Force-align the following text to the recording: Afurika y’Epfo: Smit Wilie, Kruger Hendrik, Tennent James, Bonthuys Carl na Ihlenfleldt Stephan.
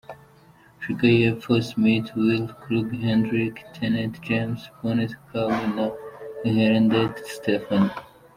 Afurika 0.77 1.05
y’Epfo: 1.17 1.51
Smit 1.69 2.05
Wilie, 2.19 2.53
Kruger 2.59 2.99
Hendrik, 3.09 3.55
Tennent 3.75 4.15
James, 4.27 4.61
Bonthuys 4.77 5.15
Carl 5.27 5.55
na 5.75 5.85
Ihlenfleldt 6.47 7.17
Stephan. 7.35 7.85